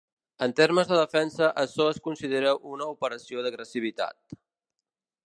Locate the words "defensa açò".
0.99-1.87